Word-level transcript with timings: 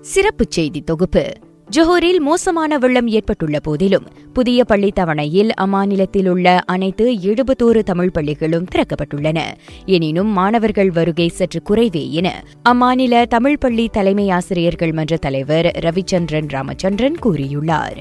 சிறப்புச் 0.00 0.50
செய்தி 0.50 0.80
தொகுப்பு. 0.80 1.32
ஜொஹூரில் 1.76 2.18
மோசமான 2.18 2.78
வெள்ளம் 2.78 3.08
ஏற்பட்டுள்ள 3.08 3.60
போதிலும் 3.60 4.06
புதிய 4.32 4.64
பள்ளி 4.64 4.90
தவணையில் 4.90 5.50
அம்மாநிலத்தில் 5.60 6.28
உள்ள 6.28 6.58
அனைத்து 6.58 7.10
எழுபத்தோரு 7.12 7.82
தமிழ் 7.82 8.10
பள்ளிகளும் 8.10 8.66
திறக்கப்பட்டுள்ளன. 8.74 9.40
எனினும் 9.86 10.26
மாணவர்கள் 10.26 10.90
வருகை 10.90 11.28
சற்று 11.28 11.62
குறைவே 11.70 12.10
என 12.10 12.42
அம்மாநில 12.68 13.26
தமிழ் 13.26 13.58
பள்ளி 13.58 13.88
தலைமை 13.88 14.30
ஆசிரியர்கள் 14.30 14.92
மன்ற 14.92 15.16
தலைவர் 15.16 15.66
ரவிச்சந்திரன் 15.66 16.48
ராமச்சந்திரன் 16.48 17.16
கூறியுள்ளார். 17.22 17.96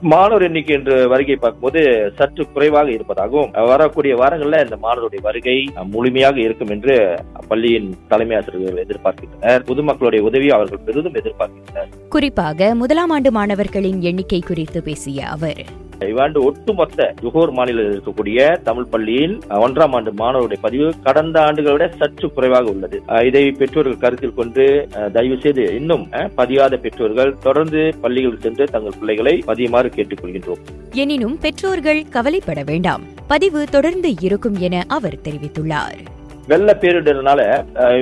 மாணவர் 0.00 0.42
எண்ணிக்கை 0.42 0.76
என்று 0.76 1.08
வருகை 1.08 1.36
பார்க்கும்போது 1.36 2.12
சற்று 2.16 2.52
குறைவாக 2.52 2.90
இருப்பதாகவும் 2.90 3.50
வரக்கூடிய 3.50 4.16
வாரங்களில் 4.16 4.64
இந்த 4.64 4.76
மாணவருடைய 4.82 5.20
வருகை 5.22 5.70
முழுமையாக 5.90 6.40
இருக்கும் 6.40 6.68
என்று 6.68 7.18
பள்ளியின் 7.48 7.96
தலைமை 8.08 8.36
ஆசிரியர்கள் 8.36 8.84
எதிர்பார்க்கின்றனர். 8.84 9.64
பொதுமக்களுடைய 9.70 10.20
உதவியை 10.20 10.54
அவர்கள் 10.56 10.84
பெரிதும் 10.84 11.14
எதிர்பார்க்கின்றனர். 11.14 11.90
குறிப்பாக 12.08 12.74
முதலாம் 12.74 13.10
ஆண்டு 13.10 13.32
மாணவர்களின் 13.32 14.00
எண்ணிக்கை 14.00 14.40
குறித்து 14.40 14.82
பேசிய 14.82 15.26
அவர் 15.28 15.62
இவ்வாண்டு 16.06 16.44
ஒட்டுமொத்த 16.44 17.14
ஜுகோர் 17.22 17.50
மாநிலத்தில் 17.50 17.94
இருக்கக்கூடிய 17.94 18.62
தமிழ் 18.62 18.90
பள்ளியில் 18.92 19.38
ஒன்றாம் 19.48 19.94
ஆண்டு 19.98 20.12
மாணவருடைய 20.12 20.58
பதிவு 20.60 20.92
கடந்த 21.02 21.40
ஆண்டுகளை 21.40 21.70
விட 21.70 21.90
சற்று 21.96 22.32
குறைவாக 22.32 22.70
உள்ளது. 22.70 23.02
இதை 23.24 23.50
பெற்றோர்கள் 23.50 23.96
கருத்தில் 23.96 24.34
கொண்டு 24.34 24.88
தயவு 25.12 25.38
செய்து 25.40 25.74
இன்னும் 25.74 26.04
பதியாத 26.36 26.76
பெற்றோர்கள் 26.76 27.36
தொடர்ந்து 27.42 27.94
பள்ளிகள் 28.00 28.40
சென்று 28.40 28.64
தங்கள் 28.64 28.98
பிள்ளைகளை 28.98 29.42
பதியுமாறு 29.46 29.90
கேட்டுக்கொள்கின்றோம். 29.96 30.62
எனினும் 30.92 31.38
பெற்றோர்கள் 31.38 32.04
கவலைப்பட 32.08 32.62
வேண்டாம். 32.62 33.02
பதிவு 33.26 33.64
தொடர்ந்து 33.64 34.14
இருக்கும் 34.20 34.58
என 34.58 34.84
அவர் 34.88 35.18
தெரிவித்துள்ளார். 35.24 35.98
வெள்ள 36.48 36.76
பேரிடர்னால 36.80 37.40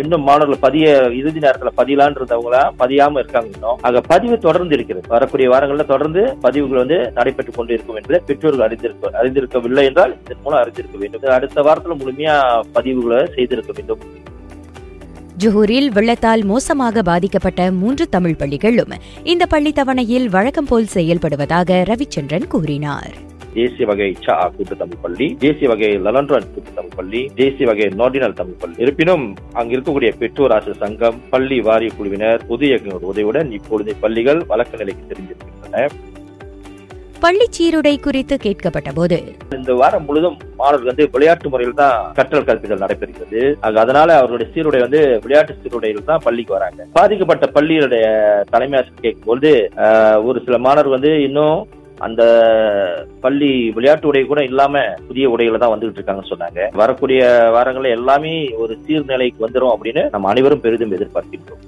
இன்னும் 0.02 0.22
மாணவர்கள் 0.22 0.64
பதிய 0.66 0.86
இறுதி 1.20 1.40
நேரத்துல 1.44 1.70
பதியலான் 1.76 2.16
இருந்தவங்களா 2.16 2.62
பதியாம 2.78 3.18
இருக்காங்க 3.22 3.48
இன்னும். 3.52 3.78
ஆக 3.82 4.00
பதிவு 4.00 4.38
தொடர்ந்து 4.38 4.74
இருக்கிறது. 4.74 5.06
வரக்கூடிய 5.08 5.48
வாரங்கள்ல 5.50 5.84
தொடர்ந்து 5.84 6.22
பதிவுகள் 6.40 6.80
வந்து 6.82 6.98
நடைபெற்றுக் 7.14 7.56
கொண்டு 7.56 7.72
இருக்கும் 7.74 7.96
என்பதை 7.96 8.20
பெற்றோர்கள் 8.26 8.66
அறிந்திருக்க 8.66 9.10
அறிந்திருக்கவில்லை 9.22 9.84
என்றால் 9.84 10.16
இதன் 10.24 10.42
மூலம் 10.42 10.60
அறிந்திருக்க 10.60 10.98
வேண்டும். 10.98 11.34
அடுத்த 11.38 11.62
வாரத்துல 11.62 11.96
முழுமையா 12.00 12.36
பதிவுகளை 12.74 13.34
செய்திருக்க 13.34 13.72
வேண்டும். 13.74 13.98
ஜுஹூரில் 15.44 15.88
வெள்ளத்தால் 15.92 16.44
மோசமாக 16.44 17.02
பாதிக்கப்பட்ட 17.02 17.70
மூன்று 17.70 18.08
தமிழ் 18.08 18.34
பள்ளிகளும் 18.34 18.92
இந்த 19.22 19.46
பள்ளி 19.46 19.72
தவணையில் 19.72 20.28
வழக்கம் 20.28 20.64
போல் 20.64 20.92
செயல்படுவதாக 20.94 21.70
ரவிச்சந்திரன் 21.90 22.46
கூறினார். 22.46 23.12
தேசிய 23.58 23.86
வகை 23.90 24.08
சா 24.24 24.34
கூட்டு 24.56 24.74
தமிழ் 24.82 25.02
பள்ளி 25.04 25.26
தேசிய 25.44 25.66
வகை 25.72 25.90
லலன்ரான் 26.06 26.50
கூட்டு 26.54 26.72
தமிழ் 26.78 26.96
பள்ளி 26.98 27.22
தேசிய 27.40 27.66
வகை 27.70 27.88
நோர்டினல் 28.00 28.38
தமிழ் 28.40 28.60
பள்ளி. 28.62 28.76
இருப்பினும் 28.84 29.24
அங்கு 29.60 29.74
இருக்கக்கூடிய 29.76 30.10
பெற்றோர் 30.22 30.54
ஆசிரியர் 30.56 30.82
சங்கம் 30.84 31.20
பள்ளி 31.34 31.58
வாரிய 31.68 31.92
குழுவினர் 31.98 32.44
பொது 32.50 32.66
இயக்குநர் 32.70 33.08
உதவியுடன் 33.12 33.50
இப்பொழுது 33.60 33.94
பள்ளிகள் 34.04 34.42
வழக்கு 34.52 34.82
நிலைக்கு 34.82 35.10
தெரிஞ்சிருக்கின்றன 35.12 35.88
பள்ளி 37.22 37.46
சீருடை 37.56 37.92
குறித்து 38.04 38.34
கேட்கப்பட்ட 38.42 38.90
போது 38.96 39.16
இந்த 39.58 39.74
வாரம் 39.80 40.04
முழுதும் 40.08 40.36
மாணவர்கள் 40.58 40.90
வந்து 40.90 41.04
விளையாட்டு 41.14 41.52
முறையில் 41.52 41.78
தான் 41.80 42.02
கற்றல் 42.18 42.46
கற்பித்தல் 42.48 42.82
நடைபெறுகிறது. 42.82 43.40
அதனால 43.84 44.08
அவர்களுடைய 44.18 44.48
சீருடை 44.54 44.80
வந்து 44.84 45.00
விளையாட்டு 45.24 45.56
சீருடையில் 45.62 46.08
தான் 46.10 46.24
பள்ளிக்கு 46.26 46.56
வராங்க. 46.56 46.80
பாதிக்கப்பட்ட 46.98 47.46
பள்ளிகளுடைய 47.56 48.04
தலைமை 48.52 48.78
ஆசிரியர் 48.80 49.06
கேட்கும்போது 49.06 49.52
ஒரு 50.28 50.40
சில 50.48 50.58
மாணவர் 50.66 50.94
வந்து 50.96 51.12
இன்னும் 51.28 51.58
அந்த 51.98 52.22
பள்ளி 53.20 53.70
விளையாட்டு 53.70 54.08
உடை 54.08 54.24
கூட 54.24 54.44
இல்லாம 54.44 54.84
புதிய 55.06 55.30
உடைகளை 55.30 55.58
தான் 55.58 55.78
வந்துகிட்டு 55.78 55.98
இருக்காங்கன்னு 55.98 56.32
சொன்னாங்க. 56.32 56.76
வரக்கூடிய 56.76 57.48
வாரங்களில் 57.52 57.90
எல்லாமே 57.90 58.54
ஒரு 58.54 58.78
சீர்நிலைக்கு 58.86 59.48
வந்துடும் 59.48 59.74
அப்படின்னு 59.76 60.10
நம்ம 60.10 60.28
அனைவரும் 60.28 60.60
பெரிதும் 60.60 60.92
எதிர்பார்க்கின்றோம். 60.92 61.62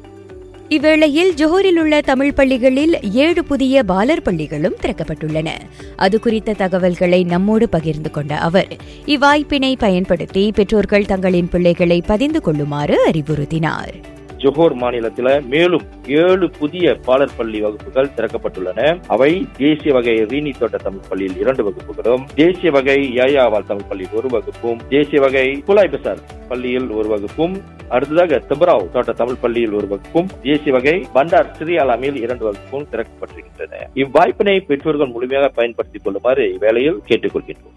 இவ்வேளையில் 0.70 1.30
ஜோஹரில் 1.36 1.78
உள்ள 1.78 2.00
தமிழ் 2.00 2.32
பள்ளிகளில் 2.32 3.00
ஏழு 3.12 3.44
புதிய 3.44 3.84
பாலர் 3.84 4.22
பள்ளிகளும் 4.22 4.76
திறக்கப்பட்டுள்ளன. 4.82 5.48
அது 5.96 6.20
குறித்த 6.20 6.52
தகவல்களை 6.52 7.24
நம்மோடு 7.24 7.68
பகிர்ந்து 7.68 8.10
கொண்ட 8.10 8.36
அவர் 8.36 8.68
இவ்வாய்ப்பினை 9.06 9.74
பயன்படுத்தி 9.78 10.52
பெற்றோர்கள் 10.54 11.06
தங்களின் 11.06 11.48
பிள்ளைகளை 11.48 12.02
பதிந்து 12.06 12.40
கொள்ளுமாறு 12.40 13.10
அறிவுறுத்தினார். 13.10 13.94
ஜொஹோர் 14.42 14.74
மாநிலத்தில் 14.74 15.30
மேலும் 15.52 15.86
ஏழு 16.06 16.50
புதிய 16.58 16.94
பாலர் 17.06 17.36
பள்ளி 17.36 17.60
வகுப்புகள் 17.60 18.10
திறக்கப்பட்டுள்ளன. 18.16 18.80
அவை 19.06 19.30
தேசிய 19.58 19.92
வகை 19.96 20.14
ரீனி 20.32 20.52
தோட்ட 20.58 20.76
தமிழ் 20.76 21.08
பள்ளியில் 21.08 21.40
இரண்டு 21.42 21.64
வகுப்புகளும் 21.68 22.24
தேசிய 22.34 22.70
வகை 22.70 22.98
யாயாவால் 23.18 23.66
தமிழ் 23.66 23.88
பள்ளியில் 23.88 24.16
ஒரு 24.20 24.28
வகுப்பும் 24.28 24.80
தேசிய 24.88 25.20
வகை 25.20 25.46
குலாய் 25.66 25.92
பசார் 25.94 26.22
பள்ளியில் 26.48 26.88
ஒரு 26.90 27.08
வகுப்பும் 27.08 27.56
அடுத்ததாக 27.88 28.40
திபராவ் 28.48 28.90
தோட்ட 28.94 29.12
தமிழ் 29.12 29.40
பள்ளியில் 29.40 29.72
ஒரு 29.72 29.86
வகுப்பும் 29.88 30.30
தேசிய 30.42 30.72
வகை 30.72 31.06
பண்டார் 31.12 31.52
சிறியாலாமியில் 31.58 32.18
இரண்டு 32.24 32.44
வகுப்பும் 32.44 32.86
திறக்கப்பட்டிருக்கின்றன. 32.92 33.82
இவ்வாய்ப்பினை 33.94 34.56
பெற்றோர்கள் 34.60 35.12
முழுமையாக 35.14 35.48
பயன்படுத்திக் 35.48 36.04
கொள்ளுமாறு 36.04 36.44
இவ்வேளையில் 36.54 36.98
கேட்டுக்கொள்கின்றோம். 37.08 37.76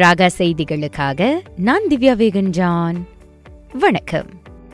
ராகா 0.00 0.28
செய்திகளுக்காக 0.38 1.30
நான் 1.56 1.86
திவ்யா 1.90 2.14
வேகன் 2.22 2.52
ஜான் 2.60 2.98
வணக்கம். 3.84 4.30